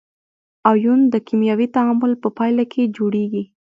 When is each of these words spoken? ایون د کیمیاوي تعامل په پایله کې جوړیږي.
ایون 0.71 0.99
د 1.13 1.15
کیمیاوي 1.27 1.67
تعامل 1.75 2.11
په 2.23 2.29
پایله 2.37 2.63
کې 2.71 2.91
جوړیږي. 2.97 3.43